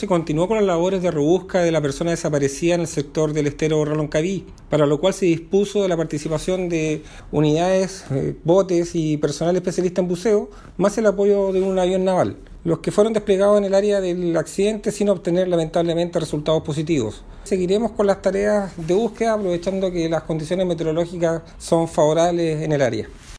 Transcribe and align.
Se 0.00 0.06
continuó 0.06 0.46
con 0.46 0.58
las 0.58 0.64
labores 0.64 1.02
de 1.02 1.10
rebusca 1.10 1.60
de 1.60 1.72
la 1.72 1.80
persona 1.80 2.12
desaparecida 2.12 2.76
en 2.76 2.82
el 2.82 2.86
sector 2.86 3.32
del 3.32 3.48
estero 3.48 3.84
Roloncaví, 3.84 4.46
para 4.70 4.86
lo 4.86 5.00
cual 5.00 5.12
se 5.12 5.26
dispuso 5.26 5.82
de 5.82 5.88
la 5.88 5.96
participación 5.96 6.68
de 6.68 7.02
unidades, 7.32 8.04
eh, 8.12 8.36
botes 8.44 8.94
y 8.94 9.16
personal 9.16 9.56
especialista 9.56 10.00
en 10.00 10.06
buceo, 10.06 10.50
más 10.76 10.96
el 10.98 11.06
apoyo 11.06 11.52
de 11.52 11.62
un 11.62 11.80
avión 11.80 12.04
naval, 12.04 12.36
los 12.62 12.78
que 12.78 12.92
fueron 12.92 13.12
desplegados 13.12 13.58
en 13.58 13.64
el 13.64 13.74
área 13.74 14.00
del 14.00 14.36
accidente 14.36 14.92
sin 14.92 15.08
obtener 15.08 15.48
lamentablemente 15.48 16.20
resultados 16.20 16.62
positivos. 16.62 17.24
Seguiremos 17.42 17.90
con 17.90 18.06
las 18.06 18.22
tareas 18.22 18.70
de 18.76 18.94
búsqueda 18.94 19.32
aprovechando 19.32 19.90
que 19.90 20.08
las 20.08 20.22
condiciones 20.22 20.64
meteorológicas 20.64 21.42
son 21.58 21.88
favorables 21.88 22.62
en 22.62 22.70
el 22.70 22.82
área. 22.82 23.08